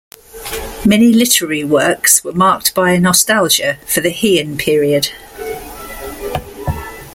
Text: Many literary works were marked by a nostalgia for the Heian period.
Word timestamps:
Many 0.83 1.13
literary 1.13 1.63
works 1.63 2.23
were 2.23 2.31
marked 2.31 2.73
by 2.73 2.89
a 2.89 2.99
nostalgia 2.99 3.77
for 3.85 4.01
the 4.01 4.09
Heian 4.11 4.57
period. 4.57 5.09